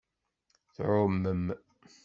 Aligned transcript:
Tɛumem. 0.75 1.45